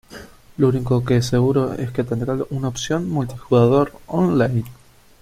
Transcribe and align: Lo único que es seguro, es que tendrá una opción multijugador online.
Lo 0.57 0.69
único 0.69 1.05
que 1.05 1.17
es 1.17 1.27
seguro, 1.27 1.73
es 1.75 1.91
que 1.91 2.03
tendrá 2.03 2.35
una 2.49 2.69
opción 2.69 3.07
multijugador 3.07 3.91
online. 4.07 4.63